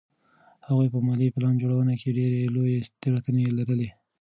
هغوی 0.67 0.87
په 0.93 0.99
مالي 1.05 1.27
پلان 1.35 1.53
جوړونه 1.61 1.93
کې 2.01 2.15
ډېرې 2.17 2.41
لویې 2.55 2.79
تېروتنې 3.01 3.43
لرلې. 3.57 3.89